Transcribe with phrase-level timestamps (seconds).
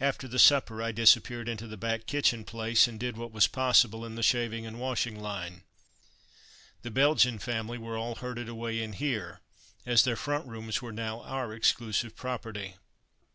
[0.00, 4.06] After the supper, I disappeared into the back kitchen place and did what was possible
[4.06, 5.64] in the shaving and washing line.
[6.80, 9.42] The Belgian family were all herded away in here,
[9.84, 12.76] as their front rooms were now our exclusive property.